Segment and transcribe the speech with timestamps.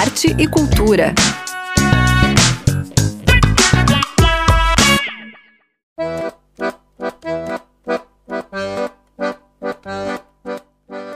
[0.00, 1.14] arte e cultura.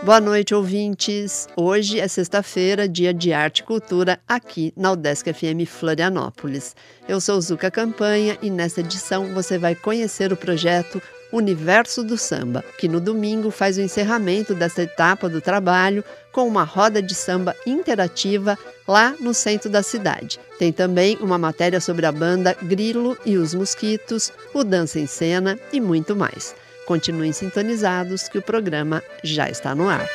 [0.04, 1.48] Boa noite, ouvintes.
[1.56, 6.76] Hoje é sexta-feira, dia de arte e cultura, aqui na Udesc FM Florianópolis.
[7.08, 11.00] Eu sou Zuka Campanha e nesta edição você vai conhecer o projeto
[11.34, 16.62] Universo do Samba, que no domingo faz o encerramento desta etapa do trabalho com uma
[16.62, 18.56] roda de samba interativa
[18.86, 20.38] lá no centro da cidade.
[20.58, 25.58] Tem também uma matéria sobre a banda Grilo e os Mosquitos, o Dança em Cena
[25.72, 26.54] e muito mais.
[26.86, 30.08] Continuem sintonizados que o programa já está no ar.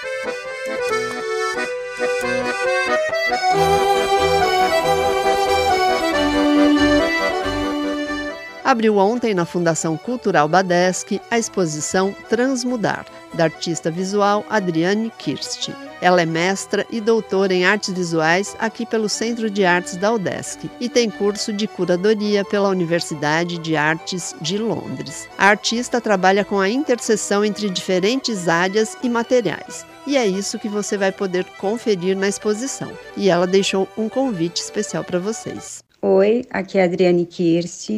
[8.70, 15.72] Abriu ontem na Fundação Cultural Badesc a exposição Transmudar, da artista visual Adriane Kirst.
[16.00, 20.70] Ela é mestra e doutora em artes visuais aqui pelo Centro de Artes da UDESC
[20.80, 25.28] e tem curso de curadoria pela Universidade de Artes de Londres.
[25.36, 29.84] A artista trabalha com a interseção entre diferentes áreas e materiais.
[30.06, 32.92] E é isso que você vai poder conferir na exposição.
[33.18, 35.84] E ela deixou um convite especial para vocês.
[36.04, 37.90] Oi, aqui é a Adriane Kirst.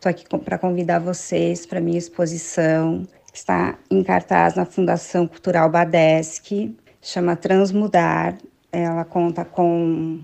[0.00, 5.68] Estou aqui para convidar vocês para minha exposição que está em cartaz na Fundação Cultural
[5.68, 8.38] Badesc chama Transmudar.
[8.72, 10.20] Ela conta com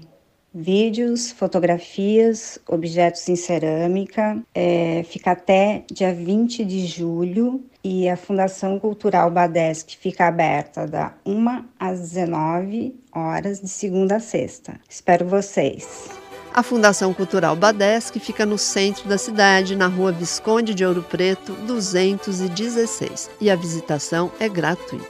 [0.55, 4.43] vídeos, fotografias, objetos em cerâmica.
[4.55, 11.13] É, fica até dia 20 de julho e a Fundação Cultural Badesc fica aberta da
[11.27, 14.81] 1 às 19 horas, de segunda a sexta.
[14.89, 16.16] Espero vocês!
[16.57, 21.53] A Fundação Cultural Badesc fica no centro da cidade, na rua Visconde de Ouro Preto,
[21.53, 25.05] 216, e a visitação é gratuita.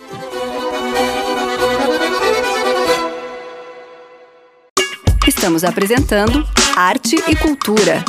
[5.25, 6.45] Estamos apresentando
[6.75, 8.05] Arte e Cultura.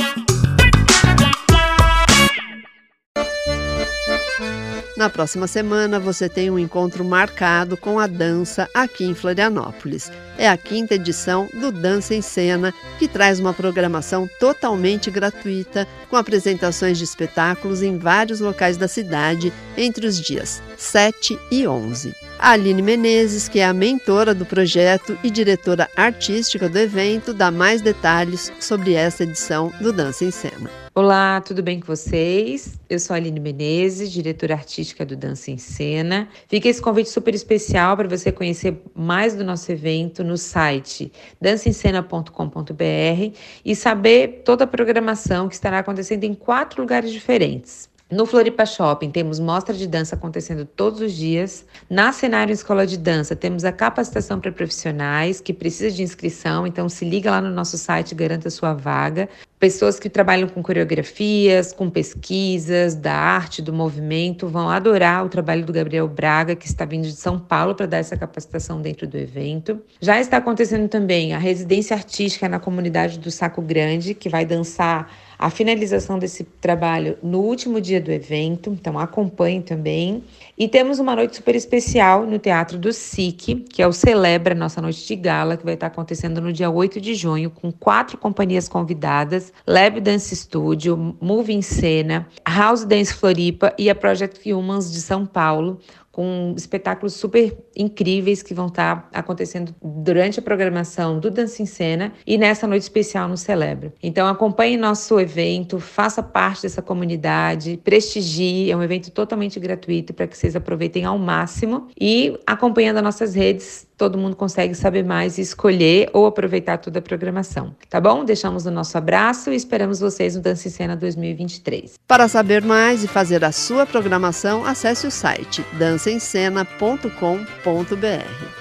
[4.98, 10.12] Na próxima semana, você tem um encontro marcado com a dança aqui em Florianópolis.
[10.40, 16.16] É a quinta edição do Dança em Cena, que traz uma programação totalmente gratuita, com
[16.16, 22.16] apresentações de espetáculos em vários locais da cidade entre os dias 7 e 11.
[22.40, 27.52] A Aline Menezes, que é a mentora do projeto e diretora artística do evento, dá
[27.52, 30.87] mais detalhes sobre essa edição do Dança em Cena.
[31.00, 32.80] Olá, tudo bem com vocês?
[32.90, 36.28] Eu sou a Aline Menezes, diretora artística do Dança em Cena.
[36.48, 43.38] Fica esse convite super especial para você conhecer mais do nosso evento no site dancencena.com.br
[43.64, 47.88] e saber toda a programação que estará acontecendo em quatro lugares diferentes.
[48.10, 51.66] No Floripa Shopping temos mostra de dança acontecendo todos os dias.
[51.90, 56.88] Na Cenário Escola de Dança temos a capacitação para profissionais que precisa de inscrição, então
[56.88, 59.28] se liga lá no nosso site e garanta sua vaga.
[59.60, 65.66] Pessoas que trabalham com coreografias, com pesquisas, da arte, do movimento, vão adorar o trabalho
[65.66, 69.18] do Gabriel Braga, que está vindo de São Paulo para dar essa capacitação dentro do
[69.18, 69.82] evento.
[70.00, 75.12] Já está acontecendo também a residência artística na comunidade do Saco Grande, que vai dançar
[75.38, 80.24] a finalização desse trabalho no último dia do evento, então acompanhe também.
[80.58, 84.82] E temos uma noite super especial no Teatro do SIC, que é o Celebra, nossa
[84.82, 88.68] noite de gala, que vai estar acontecendo no dia 8 de junho, com quatro companhias
[88.68, 95.02] convidadas: Lab Dance Studio, Move em Cena, House Dance Floripa e a Project Humans de
[95.02, 95.80] São Paulo,
[96.18, 102.12] com espetáculos super incríveis que vão estar acontecendo durante a programação do Dança em Cena
[102.26, 103.94] e nessa noite especial no Celebra.
[104.02, 110.26] Então acompanhe nosso evento, faça parte dessa comunidade, prestigie, é um evento totalmente gratuito para
[110.26, 115.38] que vocês aproveitem ao máximo e acompanhando as nossas redes todo mundo consegue saber mais
[115.38, 117.76] e escolher ou aproveitar toda a programação.
[117.90, 118.24] Tá bom?
[118.24, 121.96] Deixamos o nosso abraço e esperamos vocês no Dança em Cena 2023.
[122.08, 125.66] Para saber mais e fazer a sua programação, acesse o site
[126.08, 128.58] dançaencena.com.br.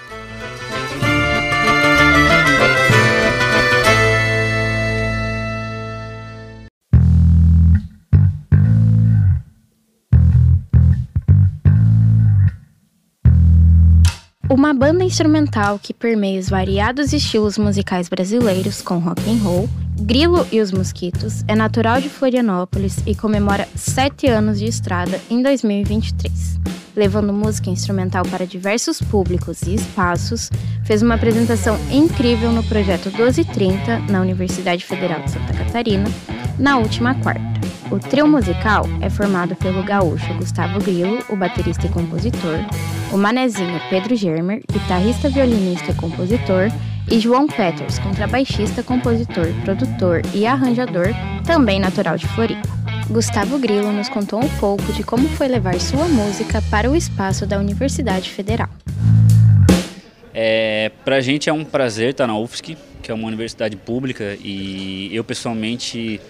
[14.49, 19.69] Uma banda instrumental que permeia os variados estilos musicais brasileiros com rock and roll,
[20.01, 25.43] Grilo e os Mosquitos é natural de Florianópolis e comemora sete anos de estrada em
[25.43, 26.76] 2023.
[26.97, 30.51] Levando música instrumental para diversos públicos e espaços,
[30.83, 36.09] fez uma apresentação incrível no projeto 1230 na Universidade Federal de Santa Catarina
[36.59, 37.45] na última quarta.
[37.91, 42.59] O trio musical é formado pelo gaúcho Gustavo Grilo, o baterista e compositor,
[43.13, 46.71] o manezinho Pedro Germer, guitarrista, violinista e compositor,
[47.11, 51.09] e João Peters, contrabaixista, compositor, produtor e arranjador,
[51.45, 52.96] também natural de Floripa.
[53.09, 57.47] Gustavo Grilo nos contou um pouco de como foi levar sua música para o espaço
[57.47, 58.69] da Universidade Federal.
[60.35, 64.37] É, para a gente é um prazer estar na UFSC, que é uma universidade pública,
[64.43, 66.21] e eu pessoalmente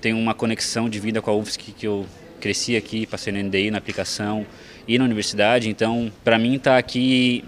[0.00, 2.06] tenho uma conexão de vida com a UFSC que eu
[2.40, 4.46] cresci aqui, passei no NDI, na aplicação
[4.86, 7.44] e na universidade, então para mim estar tá aqui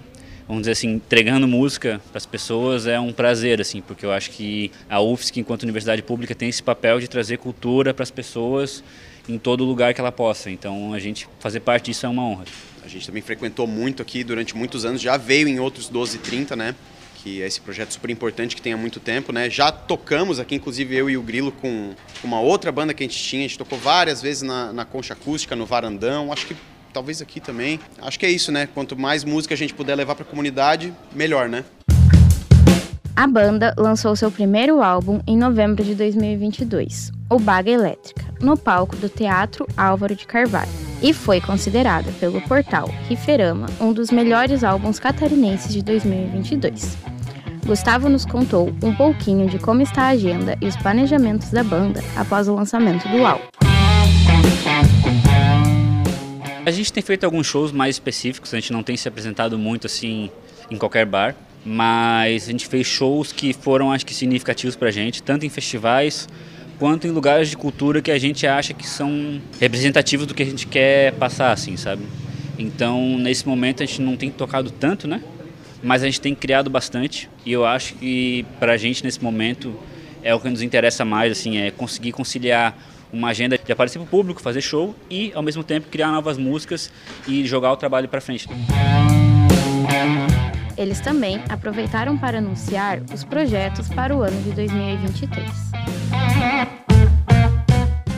[0.47, 4.31] vamos dizer assim, entregando música para as pessoas é um prazer, assim, porque eu acho
[4.31, 8.83] que a UFSC, enquanto universidade pública, tem esse papel de trazer cultura para as pessoas
[9.29, 10.50] em todo lugar que ela possa.
[10.50, 12.44] Então, a gente fazer parte disso é uma honra.
[12.85, 16.75] A gente também frequentou muito aqui durante muitos anos, já veio em outros 1230, né?
[17.23, 19.49] que é esse projeto super importante que tem há muito tempo, né?
[19.49, 21.94] Já tocamos aqui, inclusive eu e o Grilo, com
[22.25, 23.44] uma outra banda que a gente tinha.
[23.44, 26.33] A gente tocou várias vezes na, na Concha Acústica, no Varandão.
[26.33, 26.56] Acho que
[26.93, 27.81] talvez aqui também.
[28.00, 28.69] Acho que é isso, né?
[28.73, 31.65] Quanto mais música a gente puder levar para a comunidade, melhor, né?
[33.15, 38.97] A banda lançou seu primeiro álbum em novembro de 2022, O Baga Elétrica, no palco
[38.97, 40.71] do Teatro Álvaro de Carvalho,
[41.03, 46.97] e foi considerada pelo portal Riferama um dos melhores álbuns catarinenses de 2022.
[47.67, 52.03] Gustavo nos contou um pouquinho de como está a agenda e os planejamentos da banda
[52.17, 53.44] após o lançamento do álbum.
[56.64, 59.88] A gente tem feito alguns shows mais específicos, a gente não tem se apresentado muito
[59.88, 60.31] assim
[60.70, 61.35] em qualquer bar,
[61.67, 66.29] mas a gente fez shows que foram, acho que, significativos pra gente, tanto em festivais
[66.79, 70.47] quanto em lugares de cultura que a gente acha que são representativos do que a
[70.47, 72.05] gente quer passar, assim, sabe?
[72.56, 75.20] Então, nesse momento a gente não tem tocado tanto, né?
[75.82, 79.75] Mas a gente tem criado bastante e eu acho que pra gente nesse momento
[80.23, 82.79] é o que nos interessa mais, assim, é conseguir conciliar
[83.12, 86.38] uma agenda de aparecer para o público, fazer show e, ao mesmo tempo, criar novas
[86.38, 86.91] músicas
[87.29, 88.49] e jogar o trabalho para frente.
[90.76, 96.81] Eles também aproveitaram para anunciar os projetos para o ano de 2023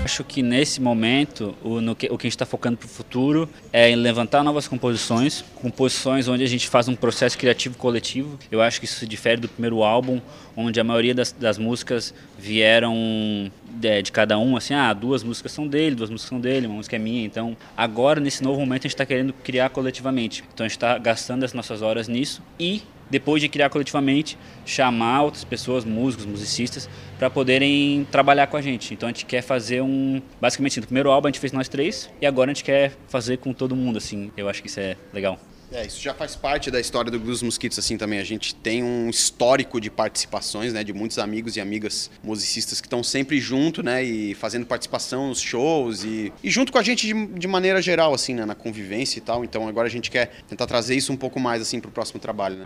[0.05, 2.89] acho que nesse momento o, no que, o que a gente está focando para o
[2.89, 8.39] futuro é em levantar novas composições, composições onde a gente faz um processo criativo coletivo.
[8.51, 10.21] Eu acho que isso se difere do primeiro álbum,
[10.57, 15.53] onde a maioria das, das músicas vieram de, de, cada um, assim, ah, duas músicas
[15.53, 17.25] são dele, duas músicas são dele, uma música é minha.
[17.25, 20.45] Então, agora, nesse novo momento, a gente está querendo criar coletivamente.
[20.53, 25.23] Então, a gente está gastando as nossas horas nisso e depois de criar coletivamente, chamar
[25.23, 28.95] outras pessoas, músicos, musicistas, para poderem trabalhar com a gente.
[28.95, 30.21] Então a gente quer fazer um.
[30.41, 32.93] Basicamente, assim, no primeiro álbum a gente fez nós três e agora a gente quer
[33.09, 34.31] fazer com todo mundo, assim.
[34.37, 35.39] Eu acho que isso é legal.
[35.73, 38.19] É, isso já faz parte da história do dos Mosquitos, assim, também.
[38.19, 42.87] A gente tem um histórico de participações, né, de muitos amigos e amigas musicistas que
[42.87, 47.07] estão sempre junto, né, e fazendo participação nos shows e, e junto com a gente
[47.07, 49.45] de, de maneira geral, assim, né, na convivência e tal.
[49.45, 52.57] Então agora a gente quer tentar trazer isso um pouco mais, assim, pro próximo trabalho,
[52.57, 52.65] né.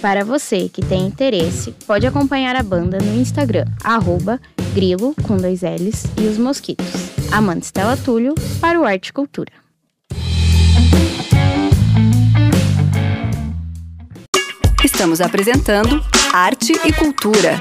[0.00, 4.40] Para você que tem interesse, pode acompanhar a banda no Instagram, arroba
[4.72, 6.86] grilo, com dois L's, e os mosquitos.
[7.32, 9.65] Amanda Stella Túlio, para o Arte Cultura.
[14.96, 16.02] Estamos apresentando
[16.32, 17.60] Arte e Cultura.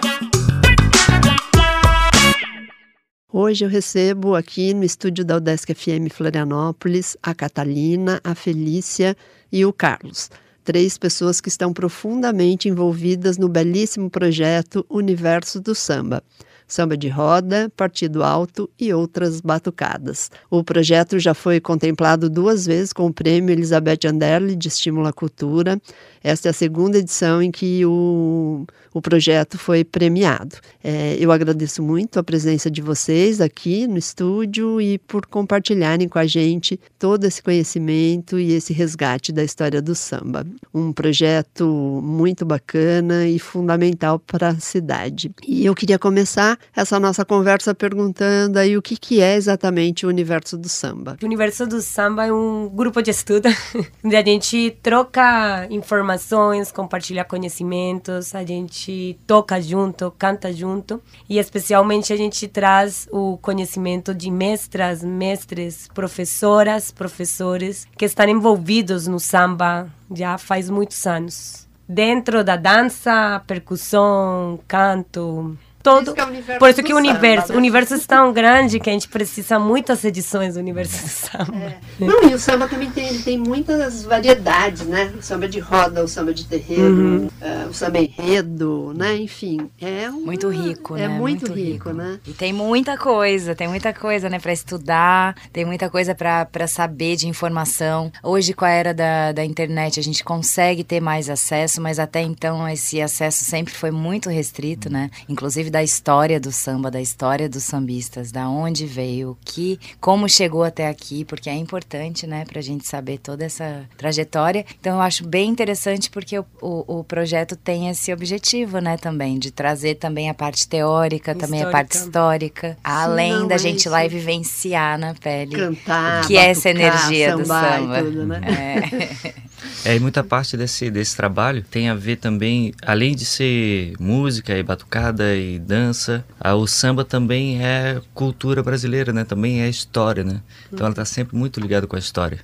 [3.30, 9.18] Hoje eu recebo aqui no estúdio da Udesc FM Florianópolis a Catalina, a Felícia
[9.52, 10.32] e o Carlos.
[10.64, 16.24] Três pessoas que estão profundamente envolvidas no belíssimo projeto Universo do Samba
[16.67, 20.31] samba de roda, partido alto e outras batucadas.
[20.50, 25.13] O projeto já foi contemplado duas vezes com o prêmio Elizabeth Anderle de Estímulo à
[25.13, 25.79] Cultura.
[26.24, 30.55] Esta é a segunda edição em que o, o projeto foi premiado.
[30.84, 36.17] É, eu agradeço muito a presença de vocês aqui no estúdio e por compartilharem com
[36.17, 40.45] a gente todo esse conhecimento e esse resgate da história do samba.
[40.74, 41.65] Um projeto
[42.03, 45.31] muito bacana e fundamental para a cidade.
[45.48, 50.09] E eu queria começar essa nossa conversa perguntando aí o que, que é exatamente o
[50.09, 51.17] universo do samba.
[51.21, 53.50] O universo do samba é um grupo de estudo
[54.03, 62.13] onde a gente troca informações, compartilha conhecimentos, a gente toca junto, canta junto e especialmente
[62.13, 69.88] a gente traz o conhecimento de mestras, mestres, professoras, professores que estão envolvidos no samba
[70.13, 71.65] já faz muitos anos.
[71.88, 75.55] Dentro da dança, percussão, canto,
[75.86, 76.04] todo.
[76.04, 77.56] Isso que é o universo Por isso que o universo, né?
[77.56, 81.56] o universo é tão grande que a gente precisa muitas edições do universo do samba.
[81.58, 81.77] É.
[82.00, 85.13] Não, e o samba também tem, tem muitas variedades, né?
[85.18, 89.15] O samba de roda, o samba de terreiro, eh, o samba enredo, né?
[89.18, 91.20] Enfim, é uma- Muito rico, é né?
[91.20, 92.20] muito, rico, né?
[92.27, 97.15] E tem muita coisa, tem muita coisa, né, para estudar, tem muita coisa para saber
[97.15, 98.12] de informação.
[98.24, 102.22] Hoje, com a era da, da internet, a gente consegue ter mais acesso, mas até
[102.22, 105.10] então esse acesso sempre foi muito restrito, né?
[105.30, 110.29] Inclusive da história do samba, da história dos sambistas, da onde veio, o que, como
[110.29, 114.65] chegou até aqui, porque é importante, né, pra gente saber toda essa trajetória.
[114.79, 119.38] Então, eu acho bem interessante porque o, o, o projeto tem esse objetivo, né, também,
[119.38, 123.89] de trazer também a parte teórica, também a parte histórica, além não, da é gente
[123.89, 125.58] lá e vivenciar na pele.
[125.58, 128.01] Cantar, que é essa batucar, energia do sambar e samba.
[128.01, 128.41] tudo, né?
[128.46, 129.46] É.
[129.84, 134.57] É, e muita parte desse, desse trabalho tem a ver também, além de ser música
[134.57, 139.24] e batucada e dança, a, o samba também é cultura brasileira, né?
[139.24, 140.41] Também é história, né?
[140.67, 142.39] Então ela está sempre muito ligada com a história.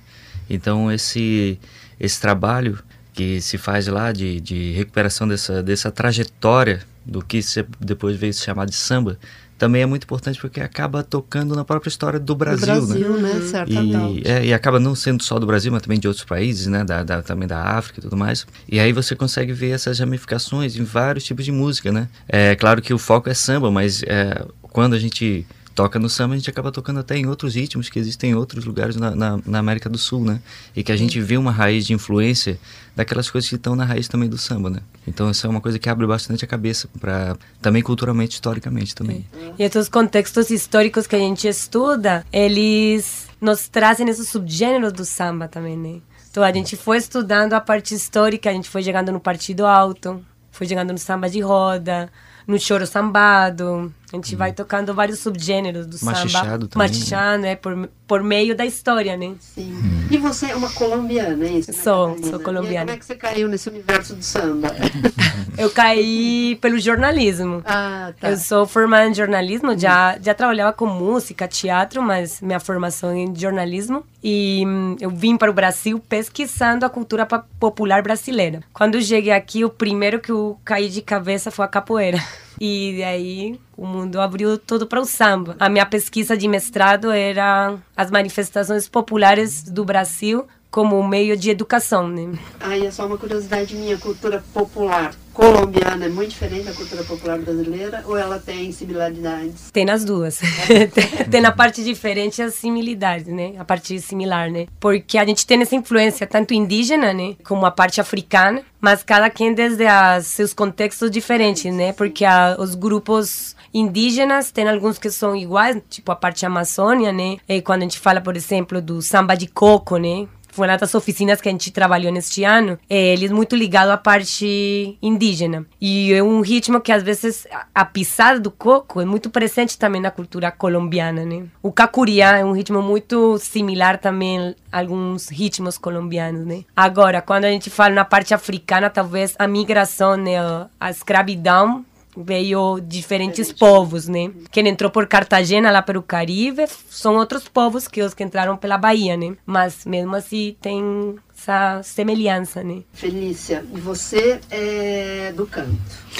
[0.48, 1.58] Então esse,
[1.98, 2.78] esse trabalho
[3.12, 7.40] que se faz lá de, de recuperação dessa, dessa trajetória do que
[7.80, 9.18] depois veio se chamar de samba,
[9.62, 13.34] também é muito importante porque acaba tocando na própria história do Brasil, Do Brasil, né?
[13.34, 13.40] né?
[13.42, 14.22] Certamente.
[14.26, 16.82] E, é, e acaba não sendo só do Brasil, mas também de outros países, né?
[16.82, 18.44] Da, da- também da África e tudo mais.
[18.68, 22.08] E aí você consegue ver essas ramificações em vários tipos de música, né?
[22.28, 26.34] É claro que o foco é samba, mas é, quando a gente toca no samba,
[26.34, 29.38] a gente acaba tocando até em outros ritmos que existem em outros lugares na, na,
[29.44, 30.40] na América do Sul, né?
[30.74, 32.58] E que a gente vê uma raiz de influência
[32.94, 34.80] daquelas coisas que estão na raiz também do samba, né?
[35.06, 39.26] Então isso é uma coisa que abre bastante a cabeça para também culturalmente, historicamente também.
[39.58, 45.48] E esses contextos históricos que a gente estuda, eles nos trazem esses subgêneros do samba
[45.48, 46.00] também, né?
[46.30, 50.24] Então a gente foi estudando a parte histórica, a gente foi chegando no partido alto,
[50.50, 52.10] foi chegando no samba de roda,
[52.46, 53.92] no choro sambado.
[54.12, 56.12] A gente vai tocando vários subgêneros do samba.
[56.12, 56.94] Machichado também, né?
[56.94, 59.34] Machichando, é, por, por meio da história, né?
[59.40, 59.74] Sim.
[60.10, 61.70] E você é uma colombiana, é isso?
[61.72, 62.80] né, Sou, sou E colombiana.
[62.80, 64.68] aí, como é que você caiu nesse universo do samba?
[65.56, 67.62] Eu caí pelo jornalismo.
[67.66, 68.30] ah, tá.
[68.30, 73.18] Eu sou formada em jornalismo, já, já trabalhava com música, teatro, mas minha formação é
[73.18, 74.04] em jornalismo.
[74.22, 77.26] E hum, eu vim para o Brasil pesquisando a cultura
[77.58, 78.60] popular brasileira.
[78.72, 82.18] Quando eu cheguei aqui, o primeiro que eu caí de cabeça foi a capoeira.
[82.64, 85.56] E aí o mundo abriu todo para o samba.
[85.58, 92.06] A minha pesquisa de mestrado era as manifestações populares do Brasil como meio de educação,
[92.06, 92.38] né?
[92.60, 97.38] Aí é só uma curiosidade minha, cultura popular colombiana é muito diferente da cultura popular
[97.38, 99.70] brasileira ou ela tem similaridades?
[99.70, 100.40] Tem nas duas.
[100.92, 103.54] tem, tem na parte diferente as similitudes, né?
[103.58, 104.66] A parte similar, né?
[104.78, 107.36] Porque a gente tem essa influência tanto indígena, né?
[107.44, 111.92] Como a parte africana, mas cada quem desde as, seus contextos diferentes, né?
[111.92, 117.38] Porque a, os grupos indígenas tem alguns que são iguais, tipo a parte amazônia, né?
[117.48, 120.28] E quando a gente fala, por exemplo, do samba de coco, né?
[120.52, 123.96] Foi uma das oficinas que a gente trabalhou neste ano, é, eles muito ligado à
[123.96, 125.66] parte indígena.
[125.80, 130.00] E é um ritmo que às vezes a- pisada do coco é muito presente também
[130.00, 131.44] na cultura colombiana, né?
[131.62, 136.64] O cacuriá é um ritmo muito similar também a alguns ritmos colombianos, né?
[136.76, 140.36] Agora, quando a gente fala na parte africana, talvez a migração, né,
[140.78, 141.84] a escravidão
[142.16, 144.30] veio diferentes povos, né?
[144.50, 148.76] Quem entrou por Cartagena lá pelo Caribe são outros povos que os que entraram pela
[148.78, 149.34] Bahia, né?
[149.46, 152.82] Mas mesmo assim tem essa semelhança, né?
[152.92, 155.76] Felícia, você é do canto,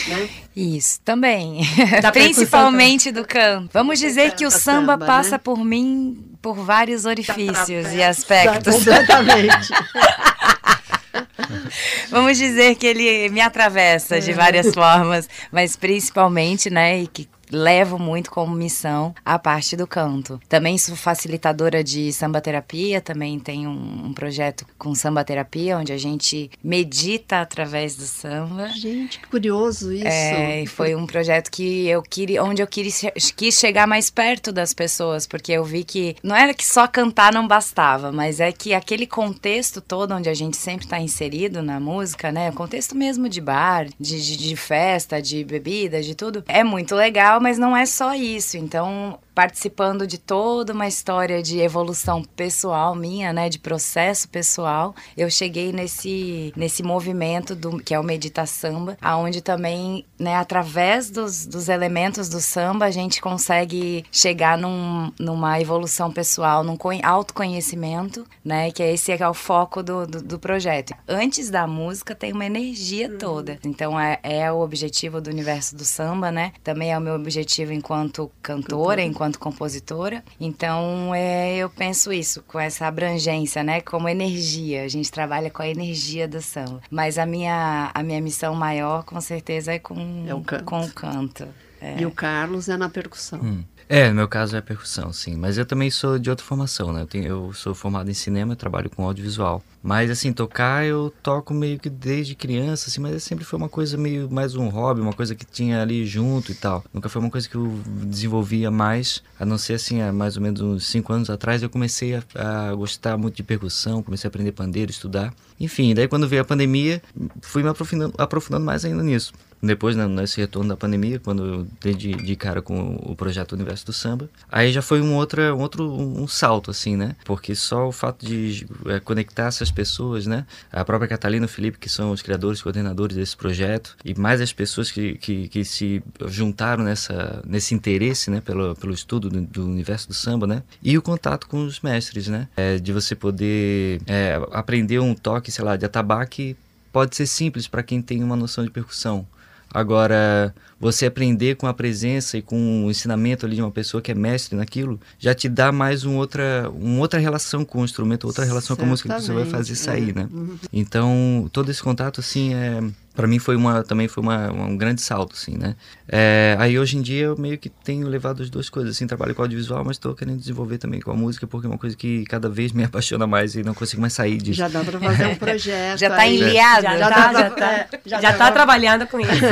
[0.09, 0.29] né?
[0.55, 1.61] Isso, também.
[2.03, 3.71] Da Principalmente do canto.
[3.73, 5.39] Vamos dizer que o samba samba, passa né?
[5.39, 8.75] por mim por vários orifícios e aspectos.
[8.75, 9.69] Completamente.
[12.11, 17.99] Vamos dizer que ele me atravessa de várias formas, mas principalmente, né, e que levo
[17.99, 20.41] muito como missão a parte do canto.
[20.49, 25.93] Também sou facilitadora de samba terapia, também tenho um, um projeto com samba terapia, onde
[25.93, 28.69] a gente medita através do samba.
[28.69, 30.07] Gente, que curioso isso.
[30.07, 33.03] É, foi um projeto que eu queria, onde eu quis,
[33.37, 37.33] quis chegar mais perto das pessoas, porque eu vi que não era que só cantar
[37.33, 41.79] não bastava, mas é que aquele contexto todo onde a gente sempre está inserido na
[41.79, 46.45] música, né, o contexto mesmo de bar, de, de, de festa, de bebida, de tudo,
[46.49, 48.57] é muito legal, mas não é só isso.
[48.57, 55.31] Então participando de toda uma história de evolução pessoal minha, né, de processo pessoal, eu
[55.31, 61.47] cheguei nesse nesse movimento do que é o medita samba, aonde também, né, através dos,
[61.47, 68.71] dos elementos do samba, a gente consegue chegar num, numa evolução pessoal, num autoconhecimento, né,
[68.71, 70.95] que é esse que é o foco do, do, do projeto.
[71.07, 73.19] Antes da música tem uma energia uhum.
[73.19, 73.59] toda.
[73.65, 76.53] Então é, é o objetivo do universo do samba, né?
[76.63, 80.25] Também é o meu objetivo enquanto cantora, enquanto enquanto compositora.
[80.41, 83.81] Então, é, eu penso isso, com essa abrangência, né?
[83.81, 84.83] Como energia.
[84.83, 86.81] A gente trabalha com a energia do samba.
[86.91, 90.65] Mas a minha, a minha missão maior, com certeza, é com, é o canto.
[90.65, 91.49] Com o canto.
[91.81, 92.01] É.
[92.01, 93.41] E o Carlos é na percussão.
[93.41, 93.65] Hum.
[93.89, 95.37] É, meu caso é percussão, sim.
[95.37, 97.03] Mas eu também sou de outra formação, né?
[97.03, 99.63] Eu, tenho, eu sou formado em cinema, trabalho com audiovisual.
[99.83, 103.97] Mas, assim, tocar eu toco meio que desde criança, assim, mas sempre foi uma coisa
[103.97, 106.85] meio mais um hobby, uma coisa que tinha ali junto e tal.
[106.93, 110.43] Nunca foi uma coisa que eu desenvolvia mais, a não ser, assim, há mais ou
[110.43, 112.23] menos uns cinco anos atrás eu comecei a,
[112.71, 115.35] a gostar muito de percussão, comecei a aprender pandeiro, estudar.
[115.59, 117.03] Enfim, daí quando veio a pandemia,
[117.41, 119.33] fui me aprofundando, aprofundando mais ainda nisso.
[119.63, 123.53] Depois, né, nesse retorno da pandemia, quando eu dei de, de, cara com o projeto
[123.53, 127.15] Universo do Samba, aí já foi um, outra, um outro um salto, assim, né?
[127.25, 130.45] Porque só o fato de é, conectar essas pessoas, né?
[130.73, 134.41] A própria Catalina e o Felipe, que são os criadores, coordenadores desse projeto, e mais
[134.41, 138.41] as pessoas que, que, que se juntaram nessa, nesse interesse, né?
[138.41, 140.65] Pelo, pelo estudo do, do, Universo do Samba, né?
[140.83, 142.49] E o contato com os mestres, né?
[142.57, 146.57] É, de você poder é, aprender um toque, sei lá, de atabaque
[146.93, 149.27] pode ser simples para quem tem uma noção de percussão.
[149.73, 154.11] Agora, você aprender com a presença e com o ensinamento ali de uma pessoa que
[154.11, 158.27] é mestre naquilo, já te dá mais um outra, uma outra relação com o instrumento,
[158.27, 159.03] outra relação Certamente.
[159.03, 160.13] com a música que você vai fazer sair, é.
[160.13, 160.29] né?
[160.31, 160.57] Uhum.
[160.73, 162.83] Então, todo esse contato, assim, é
[163.15, 165.75] para mim foi uma também foi uma, um grande salto assim né?
[166.09, 169.35] É, aí hoje em dia eu meio que tenho levado as duas coisas assim trabalho
[169.35, 172.25] com audiovisual mas estou querendo desenvolver também com a música porque é uma coisa que
[172.25, 174.59] cada vez me apaixona mais e não consigo mais sair disso.
[174.59, 176.83] Já dá para fazer um projeto já está enliado?
[176.83, 179.33] Já, já, tá, já, tá, já, já tá trabalhando com isso.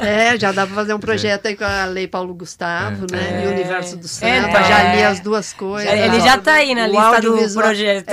[0.00, 3.16] É já dá para fazer um projeto aí com a Lei Paulo Gustavo é.
[3.16, 3.42] né?
[3.42, 3.44] É.
[3.44, 4.64] e o Universo do Samba é.
[4.64, 5.92] já li as duas coisas.
[5.92, 8.12] Ele já está aí na o lista do projeto.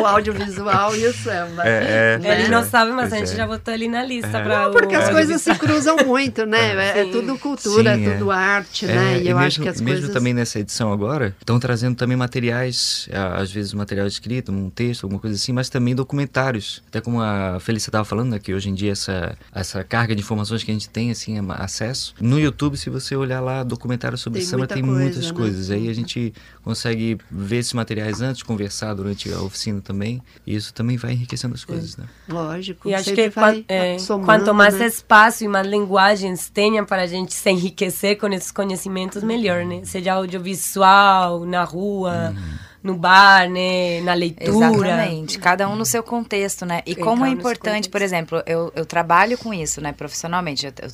[0.00, 1.62] O audiovisual e o samba.
[1.66, 2.40] É, é.
[2.40, 4.42] ele não sabe mas a gente já botou ali na lista é.
[4.42, 4.98] para Não, porque o...
[4.98, 6.74] as coisas se cruzam muito, né?
[6.74, 9.14] É, é tudo cultura, Sim, é tudo arte, né?
[9.14, 10.14] É, e eu mesmo, acho que as mesmo coisas...
[10.14, 15.20] também nessa edição agora, estão trazendo também materiais, às vezes material escrito, um texto, alguma
[15.20, 16.82] coisa assim, mas também documentários.
[16.88, 20.20] Até como a Felícia estava falando, né, que hoje em dia essa, essa carga de
[20.20, 22.14] informações que a gente tem, assim, acesso.
[22.20, 25.32] No YouTube, se você olhar lá, documentário sobre tem samba, tem coisa, muitas né?
[25.32, 25.70] coisas.
[25.70, 30.72] Aí a gente consegue ver esses materiais antes, conversar durante a oficina também, e isso
[30.72, 32.06] também vai enriquecendo as coisas, né?
[32.28, 32.88] Lógico.
[32.88, 34.86] E acho que vai é, somando, quanto mais né?
[34.86, 39.80] espaço e mais linguagens tenha para a gente se enriquecer com esses conhecimentos, melhor, né?
[39.84, 42.32] Seja audiovisual, na rua.
[42.34, 44.48] Uhum no bar, né, na leitura.
[44.48, 46.82] Exatamente, cada um no seu contexto, né?
[46.86, 50.66] E como é importante, por exemplo, eu, eu trabalho com isso, né, profissionalmente.
[50.66, 50.88] Eu, eu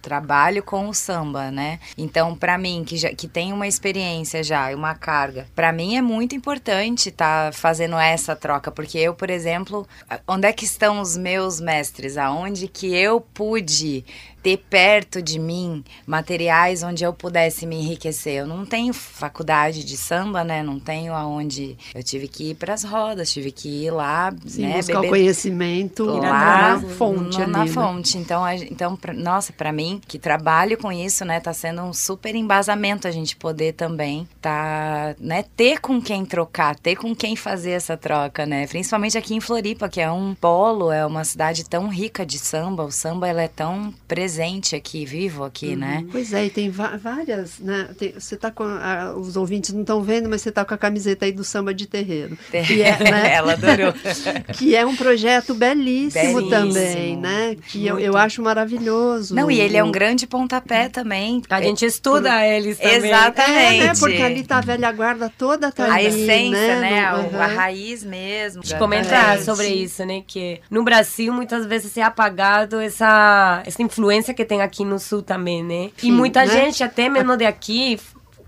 [0.00, 1.78] trabalho com o samba, né?
[1.96, 6.02] Então, para mim, que, já, que tem uma experiência já, uma carga, para mim é
[6.02, 9.86] muito importante estar tá fazendo essa troca, porque eu, por exemplo,
[10.26, 12.16] onde é que estão os meus mestres?
[12.16, 14.04] Aonde que eu pude
[14.42, 18.40] ter perto de mim materiais onde eu pudesse me enriquecer.
[18.40, 20.62] Eu não tenho faculdade de samba, né?
[20.62, 24.62] Não tenho aonde eu tive que ir para as rodas, tive que ir lá, Sim,
[24.62, 24.76] né?
[24.78, 27.70] buscar beber, o conhecimento lá na fonte, no, ali, na né?
[27.70, 28.18] fonte.
[28.18, 31.40] Então, a, então, pra, nossa, para mim que trabalho com isso, né?
[31.40, 35.44] Tá sendo um super embasamento a gente poder também tá, né?
[35.56, 38.66] Ter com quem trocar, ter com quem fazer essa troca, né?
[38.66, 42.84] Principalmente aqui em Floripa, que é um polo, é uma cidade tão rica de samba.
[42.84, 45.96] O samba ela é tão presente presente aqui, vivo aqui, né?
[45.96, 46.02] uhum.
[46.02, 46.08] né?
[46.12, 47.88] Pois é, e tem várias, né?
[47.98, 48.62] Tem, você tá com.
[48.64, 51.74] A, os ouvintes não estão vendo, mas você tá com a camiseta aí do samba
[51.74, 52.38] de terreiro.
[52.50, 53.34] Que é, né?
[53.34, 53.92] Ela adorou.
[54.56, 56.50] que é um projeto belíssimo, belíssimo.
[56.50, 57.56] também, né?
[57.68, 59.34] Que eu, eu acho maravilhoso.
[59.34, 61.42] Não, e ele é um grande pontapé também.
[61.50, 63.10] A gente estuda eles também.
[63.10, 63.82] Exatamente.
[63.82, 63.92] É, né?
[63.98, 66.80] Porque ali tá a velha guarda toda tá A ali, essência, né?
[66.80, 67.12] né?
[67.12, 67.42] No, uhum.
[67.42, 68.62] A raiz mesmo.
[68.62, 69.40] De comentar é.
[69.40, 70.22] sobre isso, né?
[70.24, 75.22] Que no Brasil, muitas vezes, é apagado essa, essa influência que tem aqui no sul
[75.22, 75.90] também, né?
[75.96, 76.46] Sim, e muita né?
[76.46, 77.98] gente, até mesmo de aqui,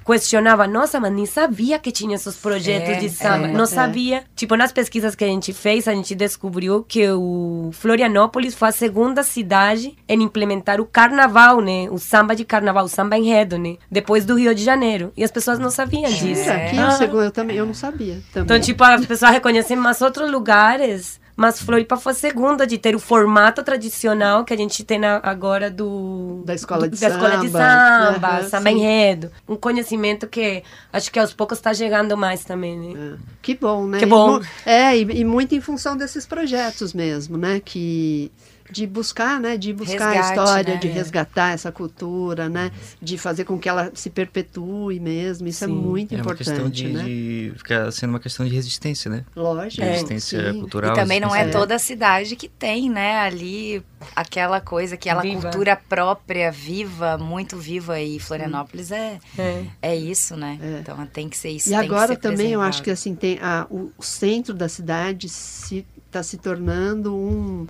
[0.04, 3.48] questionava, nossa, mas nem sabia que tinha esses projetos é, de samba.
[3.48, 3.66] É, não é.
[3.66, 4.24] sabia.
[4.34, 8.72] Tipo, nas pesquisas que a gente fez, a gente descobriu que o Florianópolis foi a
[8.72, 11.88] segunda cidade em implementar o carnaval, né?
[11.90, 13.76] O samba de carnaval, o samba enredo, né?
[13.90, 15.12] Depois do Rio de Janeiro.
[15.16, 16.50] E as pessoas não sabiam disso.
[16.50, 16.98] Aqui ah.
[17.00, 18.20] eu, também, eu não sabia.
[18.32, 18.44] Também.
[18.44, 22.94] Então, tipo, as pessoas reconhecem mais outros lugares mas Floripa foi a segunda de ter
[22.94, 27.14] o formato tradicional que a gente tem na, agora do da escola de da samba,
[27.26, 28.76] escola de samba, Uhum, samba sim.
[28.76, 33.14] enredo, um conhecimento que acho que aos poucos está chegando mais também, né?
[33.14, 33.18] É.
[33.42, 33.98] Que bom, né?
[33.98, 34.38] Que bom.
[34.38, 37.60] E é, e, e muito em função desses projetos mesmo, né?
[37.64, 38.30] Que
[38.72, 39.56] de buscar, né?
[39.56, 40.80] De buscar a Resgate, história, né?
[40.80, 40.92] de É.
[40.92, 42.72] resgatar essa cultura, né?
[43.00, 45.46] De fazer com que ela se perpetue mesmo.
[45.46, 45.74] Isso é Sim.
[45.74, 47.04] muito É uma importante, questão de, né?
[47.04, 49.24] de ficar sendo uma questão de resistência, né?
[49.36, 49.82] Lógico.
[49.84, 50.60] resistência sim.
[50.60, 50.92] cultural.
[50.92, 53.82] E também não é toda a cidade que tem, né, ali
[54.16, 55.42] aquela coisa, aquela Viva.
[55.42, 58.00] cultura própria, viva, muito viva.
[58.00, 59.64] E Florianópolis é, É.
[59.82, 60.58] é isso, né?
[60.62, 60.78] É.
[60.80, 61.68] Então tem que ser isso.
[61.68, 64.54] E tem que agora ser também eu acho que assim tem a, o, o centro
[64.54, 67.66] da cidade se está se tornando um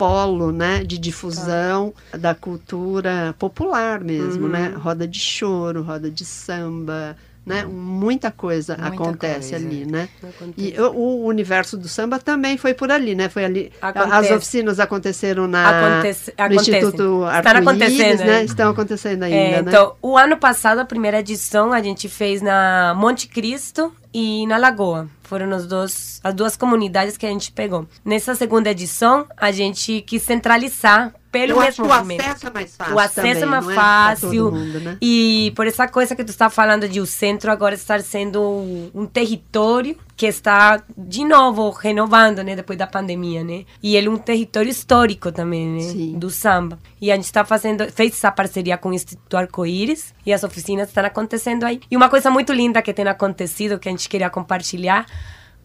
[0.00, 4.48] polo, né, de difusão da cultura popular mesmo, Uhum.
[4.52, 4.74] né?
[4.76, 7.64] Roda de choro, roda de samba, né?
[7.64, 9.56] Muita coisa Muita acontece coisa.
[9.66, 10.08] ali, né?
[10.22, 10.74] Acontece.
[10.76, 13.28] E o, o universo do samba também foi por ali, né?
[13.28, 13.70] Foi ali.
[13.80, 14.14] Acontece.
[14.14, 16.54] As oficinas aconteceram na Acontece, no.
[16.54, 18.26] Instituto Arco-Íris, acontecendo.
[18.26, 18.44] né?
[18.44, 19.68] Estão acontecendo ainda, É, né?
[19.70, 24.56] então, o ano passado, a primeira edição, a gente fez na Monte Cristo e na
[24.56, 25.08] Lagoa.
[25.22, 27.86] Foram os dois, as duas comunidades que a gente pegou.
[28.04, 32.20] Nessa segunda edição, a gente quis centralizar pelo Eu mesmo que o movimento.
[32.20, 33.74] acesso é mais fácil O acesso também, é mais não é?
[33.74, 34.30] Pra fácil.
[34.30, 34.98] todo mundo, né?
[35.00, 38.90] E por essa coisa que tu está falando de o centro agora estar sendo um,
[38.94, 43.64] um território que está de novo renovando, né, depois da pandemia, né?
[43.82, 46.18] E ele é um território histórico também, né, Sim.
[46.18, 46.78] do samba.
[47.00, 50.88] E a gente está fazendo, fez essa parceria com o Instituto Arco-Íris e as oficinas
[50.88, 51.80] estão acontecendo aí.
[51.90, 55.06] E uma coisa muito linda que tem acontecido que a gente queria compartilhar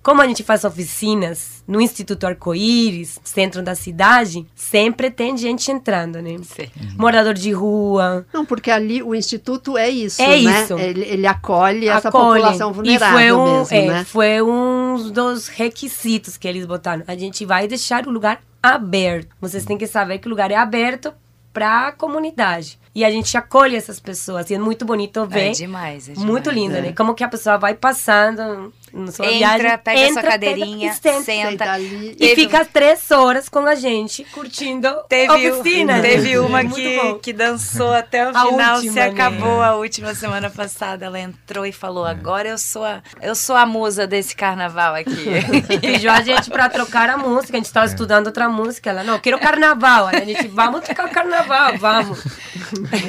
[0.06, 6.22] como a gente faz oficinas no Instituto Arco-Íris, centro da cidade, sempre tem gente entrando,
[6.22, 6.38] né?
[6.44, 6.70] Sim.
[6.96, 10.62] Morador de rua, Não, porque ali o instituto é isso, É né?
[10.62, 10.78] isso.
[10.78, 12.39] Ele, ele acolhe essa acolhe.
[12.39, 14.04] população E vulnerável foi um, mesmo, é, né?
[14.06, 17.04] Foi um dos requisitos que eles botaram.
[17.08, 19.36] A gente vai deixar o lugar aberto.
[19.41, 21.12] Vocês têm que saber que o lugar é aberto
[21.52, 22.78] para a comunidade.
[22.94, 24.50] E a gente acolhe essas pessoas.
[24.50, 25.48] E é muito bonito ver.
[25.48, 26.30] É demais, é demais.
[26.30, 26.94] Muito lindo, né?
[26.94, 30.89] Como que a pessoa vai passando na sua Entra, viagem, pega a sua pega cadeirinha,
[30.89, 31.21] e senta.
[31.23, 31.71] senta.
[31.71, 32.12] Ali.
[32.12, 35.99] E Teve- fica três horas com a gente, curtindo Teve, a oficina.
[36.01, 36.39] teve né?
[36.39, 39.05] uma que, que dançou até o A final, última, se né?
[39.08, 41.05] acabou a última semana passada.
[41.05, 45.25] Ela entrou e falou: agora eu sou a, eu sou a musa desse carnaval aqui.
[45.81, 48.89] Pediu a gente pra trocar a música, a gente tava estudando outra música.
[48.89, 50.08] Ela, não, quero carnaval.
[50.08, 52.23] Aí a gente, vamos tocar carnaval, vamos.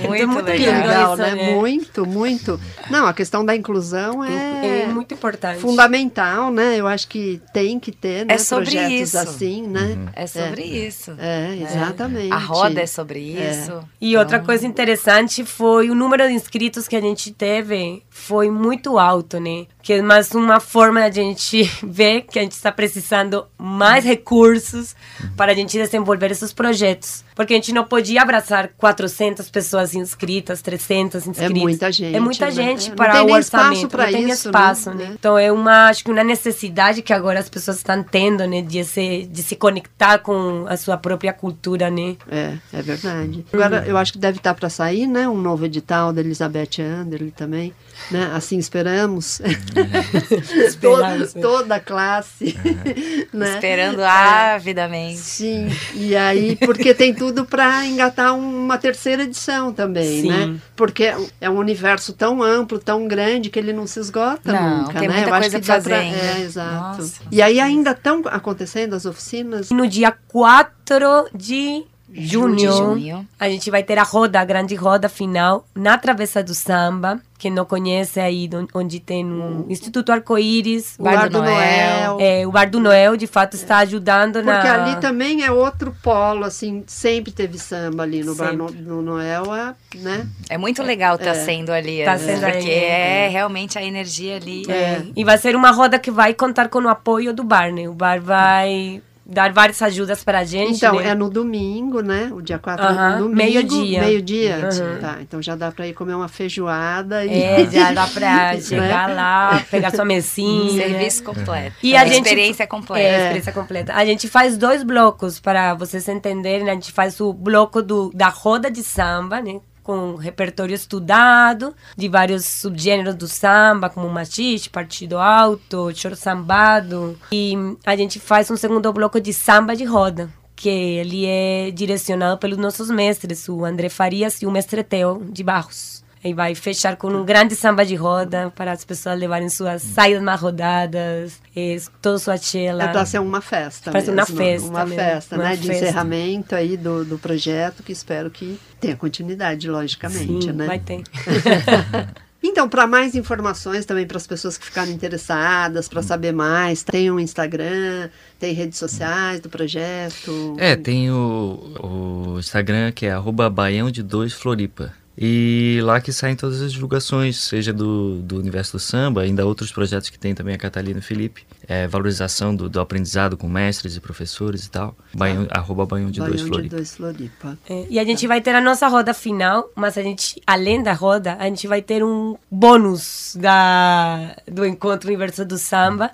[0.07, 0.75] Muito É muito legal.
[0.75, 1.35] lindo legal, isso, né?
[1.35, 1.55] né?
[1.55, 2.61] Muito, muito.
[2.91, 5.61] Não, a questão da inclusão é, É muito importante.
[5.77, 6.77] Fundamental, né?
[6.77, 8.35] Eu acho que tem que ter, né?
[8.35, 9.19] É sobre projetos isso.
[9.19, 9.99] assim, né?
[10.15, 11.15] É sobre isso.
[11.19, 12.33] É, exatamente.
[12.33, 13.81] A roda é sobre isso.
[14.01, 18.51] E outra Então, coisa interessante foi o número de inscritos que a gente teve foi
[18.51, 19.67] muito alto, né?
[19.87, 24.05] Que é mais uma forma de a gente ver que a gente está precisando mais
[24.05, 24.97] recursos
[25.37, 27.25] para a gente desenvolver esses projetos.
[27.37, 31.63] Porque a gente não podia abraçar 400 pessoas inscritas, 300 inscritos.
[31.63, 32.51] muita gente, É muita né?
[32.51, 33.97] gente É, para o orçamento.
[33.97, 35.05] não tem isso, espaço, né?
[35.05, 35.11] né?
[35.17, 38.63] Então é uma, acho que uma necessidade que agora as pessoas estão tendo, né?
[38.63, 42.17] De se, de se conectar com a sua própria cultura, né?
[42.29, 43.47] É, é verdade.
[43.53, 45.29] Agora, eu acho que deve estar para sair, né?
[45.29, 47.73] Um novo edital da Elizabeth Anderle também,
[48.11, 48.31] né?
[48.35, 49.41] Assim esperamos.
[49.41, 51.41] toda, Esperamos, né?
[51.43, 52.57] toda a classe,
[53.33, 53.55] né?
[53.55, 54.55] Esperando É.
[54.55, 55.19] avidamente.
[55.19, 60.29] Sim, e aí, porque tem tudo para engatar uma terceira edição também, Sim.
[60.29, 60.57] né?
[60.75, 64.99] Porque é um universo tão amplo, tão grande, que ele não se esgota Não, nunca,
[64.99, 65.15] tem né?
[65.15, 66.05] muita Eu acho coisa que pra dá pra-.
[66.05, 66.99] É, exato.
[67.03, 67.23] Nossa.
[67.31, 69.71] E aí ainda estão acontecendo as oficinas?
[69.71, 73.29] No dia 4 de junho, junho.
[73.39, 77.21] a gente vai ter a roda, a grande roda final na Travessa do Samba.
[77.39, 82.13] Quem não conhece aí, onde tem o Instituto Arco-Íris, O Bar Bar do do Noel.
[82.15, 82.19] Noel.
[82.19, 84.55] é, o Bar do Noel, de fato, está ajudando na...
[84.55, 88.83] Porque ali também é outro polo, assim, sempre teve samba ali no Bar no, Sempre.
[88.85, 90.27] no Noel, é, né?
[90.49, 91.35] É muito legal estar É.
[91.35, 92.19] sendo ali, Tá né?
[92.19, 94.63] sendo porque aí, é realmente a energia ali.
[94.71, 97.87] É, E vai ser uma roda que vai contar com o apoio do bar, né?
[97.87, 101.09] O bar vai dar várias ajudas para a gente, Então, né?
[101.09, 102.31] é no domingo, né?
[102.33, 103.37] O dia 4 é Aham, no domingo.
[103.37, 104.01] meio-dia.
[104.01, 104.57] Meio-dia?
[104.69, 104.99] Aham.
[105.01, 107.25] Tá, então já dá para ir comer uma feijoada.
[107.25, 107.43] E...
[107.43, 108.61] É, já dá pra Né?
[108.61, 110.89] chegar lá, pegar sua mesinha, né?
[110.95, 111.77] Serviço completo.
[111.83, 113.01] E a gente- experiência completa.
[113.09, 113.93] É, experiência completa.
[113.95, 116.71] A gente faz dois blocos, para vocês entenderem.
[116.71, 119.61] A gente faz o bloco do, da roda de samba, né?
[119.87, 127.17] Com repertório estudado, de vários subgêneros do samba, como machiste, partido alto, choro sambado.
[127.31, 127.55] E
[127.87, 132.59] a gente faz um segundo bloco de samba de roda, que ele é direcionado pelos
[132.59, 136.05] nossos mestres, o André Farias e o mestre Theo de Barros.
[136.27, 140.23] E vai fechar com um grande samba de roda para as pessoas levarem suas saídas
[140.23, 142.83] mais rodadas, e toda sua chela.
[142.85, 145.57] É para ser uma festa Para ser uma festa Uma mesmo, festa, uma né?
[145.57, 145.85] De festa.
[145.85, 150.67] encerramento aí do, do projeto, que espero que tenha continuidade, logicamente, Sim, né?
[150.67, 151.03] vai ter.
[152.49, 157.11] Então, para mais informações também para as pessoas que ficaram interessadas, para saber mais, tem
[157.11, 158.09] um Instagram,
[158.39, 160.55] tem redes sociais do projeto.
[160.57, 164.95] É, tem o, o Instagram que é arroba Baião de 2 Floripa.
[165.19, 169.73] E lá que saem todas as divulgações, seja do, do universo do samba, ainda outros
[169.73, 171.47] projetos que tem também a Catalina e o Felipe.
[171.67, 174.95] É, valorização do, do aprendizado com mestres e professores e tal.
[175.15, 176.77] Baião, Arroba Baião de 2 Baião de Floripa.
[176.77, 177.59] dois Floripa.
[177.69, 180.93] É, e a gente vai ter a nossa roda final, mas a gente, além da
[180.93, 186.11] roda, a gente vai ter um bônus da, do Encontro Universo do Samba,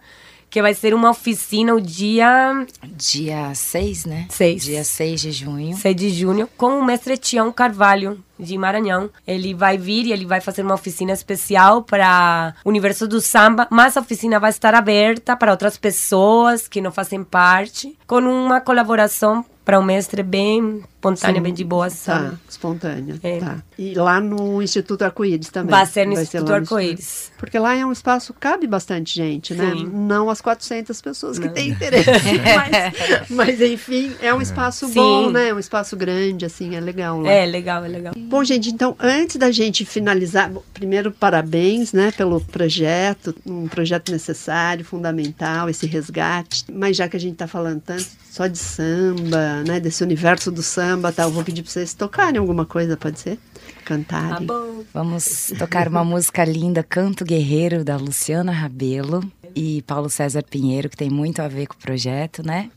[0.52, 4.26] que vai ser uma oficina o dia Dia 6, né?
[4.28, 4.62] 6.
[4.62, 5.74] Dia 6 de junho.
[5.74, 9.08] 6 de junho, com o mestre Tião Carvalho, de Maranhão.
[9.26, 13.66] Ele vai vir e ele vai fazer uma oficina especial para o universo do samba,
[13.70, 18.60] mas a oficina vai estar aberta para outras pessoas que não fazem parte, com uma
[18.60, 21.42] colaboração para o mestre bem espontânea, Sim.
[21.42, 22.38] bem de boa, Tá, sabe?
[22.48, 23.16] espontânea.
[23.22, 23.38] É.
[23.38, 23.56] Tá.
[23.76, 25.70] E lá no Instituto Arco-Íris também.
[25.70, 27.32] Vai ser no Instituto lá Arco-Íris.
[27.36, 29.72] Porque lá é um espaço, cabe bastante gente, né?
[29.72, 29.90] Sim.
[29.92, 31.52] Não as 400 pessoas que Não.
[31.54, 32.08] têm interesse.
[33.28, 34.94] mas, mas, enfim, é um espaço Sim.
[34.94, 35.48] bom, né?
[35.48, 37.30] É um espaço grande, assim, é legal lá.
[37.30, 38.14] É legal, é legal.
[38.16, 44.12] Bom, gente, então, antes da gente finalizar, bom, primeiro, parabéns, né, pelo projeto, um projeto
[44.12, 46.64] necessário, fundamental, esse resgate.
[46.72, 50.62] Mas já que a gente está falando tanto só de samba, né, desse universo do
[50.62, 53.38] samba, tá, eu vou pedir para vocês tocarem alguma coisa, pode ser?
[53.84, 54.46] Cantarem.
[54.46, 54.84] Tá bom.
[54.92, 59.22] Vamos tocar uma música linda, Canto Guerreiro, da Luciana Rabelo
[59.54, 62.70] e Paulo César Pinheiro, que tem muito a ver com o projeto, né?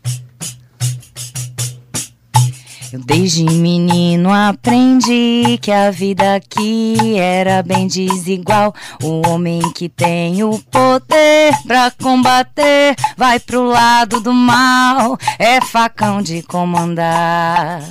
[2.93, 8.73] Eu desde menino aprendi que a vida aqui era bem desigual.
[9.03, 15.17] O homem que tem o poder pra combater vai pro lado do mal.
[15.39, 17.81] É facão de comandar,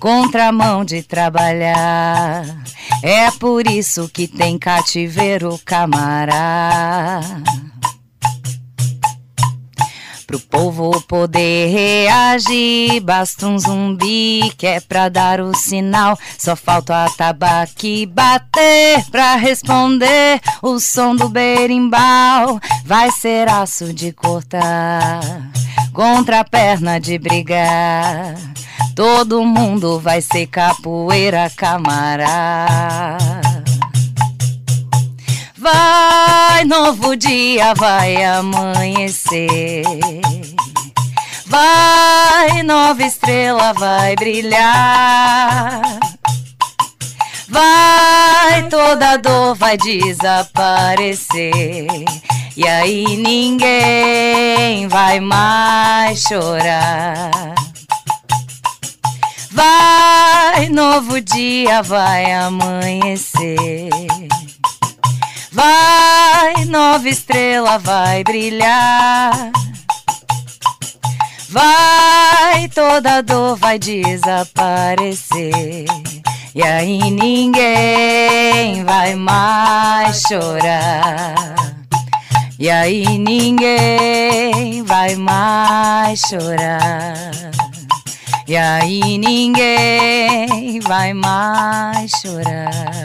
[0.00, 2.44] contramão de trabalhar.
[3.02, 7.20] É por isso que tem cativeiro camará.
[10.28, 16.18] Pro povo poder reagir, basta um zumbi que é pra dar o sinal.
[16.36, 20.38] Só falta a tabaque bater pra responder.
[20.60, 25.20] O som do berimbau vai ser aço de cortar,
[25.94, 28.34] contra a perna de brigar.
[28.94, 33.16] Todo mundo vai ser capoeira camará.
[35.56, 36.17] Vai,
[36.64, 39.82] novo dia vai amanhecer.
[41.46, 45.82] Vai, nova estrela vai brilhar.
[47.48, 51.44] Vai, toda dor vai desaparecer.
[52.56, 57.54] E aí ninguém vai mais chorar.
[59.52, 64.07] Vai, novo dia vai amanhecer.
[65.58, 69.50] Vai, nova estrela vai brilhar.
[71.48, 75.26] Vai, toda dor vai desaparecer.
[76.54, 81.34] E aí ninguém vai mais chorar.
[82.56, 87.32] E aí ninguém vai mais chorar.
[88.46, 92.97] E aí ninguém vai mais chorar.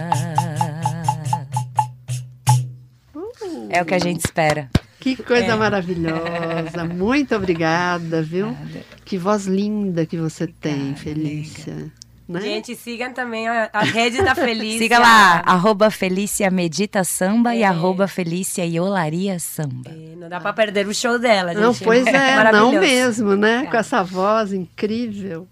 [3.74, 4.70] É o que a gente espera.
[5.00, 5.56] Que coisa É.
[5.56, 6.84] maravilhosa.
[6.94, 8.56] Muito obrigada, viu?
[9.04, 11.92] Que voz linda que você tem, Felícia.
[12.26, 12.40] Né?
[12.40, 14.78] Gente, sigam também a, a rede da Felícia.
[14.80, 17.66] Siga lá, arroba Felícia Medita Samba e É.
[17.66, 19.90] arroba Felícia Iolaria Samba.
[19.92, 21.62] É, Não dá pra perder o show dela, gente.
[21.62, 23.66] Não, pois é, não mesmo, né?
[23.70, 25.48] Com essa voz incrível.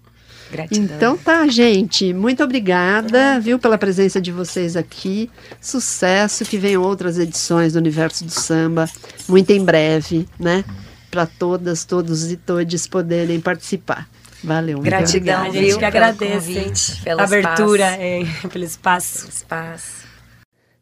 [0.52, 0.96] Gratidão.
[0.96, 2.12] Então tá, gente.
[2.12, 5.30] Muito obrigada, viu, pela presença de vocês aqui.
[5.60, 8.88] Sucesso, que venham outras edições do Universo do Samba,
[9.26, 10.62] muito em breve, né?
[11.10, 14.08] Para todas, todos e todes poderem participar.
[14.44, 15.48] Valeu, muito Gratidão, obrigada.
[15.48, 18.46] A gente viu, que pelo agradece convite, pelo a abertura, espaço.
[18.46, 19.28] é, pelo espaço.
[19.28, 20.01] Espaço.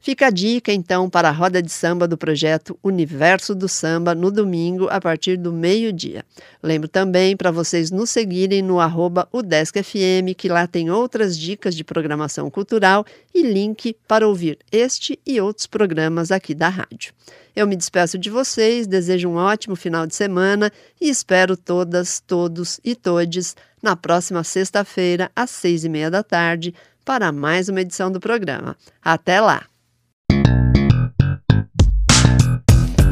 [0.02, 4.30] Fica a dica, então, para a roda de samba do projeto Universo do Samba no
[4.30, 6.24] domingo, a partir do meio-dia.
[6.62, 11.84] Lembro também para vocês nos seguirem no arroba UDescFM, que lá tem outras dicas de
[11.84, 17.12] programação cultural e link para ouvir este e outros programas aqui da rádio.
[17.54, 22.80] Eu me despeço de vocês, desejo um ótimo final de semana e espero todas, todos
[22.82, 28.10] e todes na próxima sexta-feira, às seis e meia da tarde, para mais uma edição
[28.10, 28.74] do programa.
[29.02, 29.69] Até lá!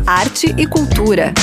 [0.09, 1.35] Arte e cultura.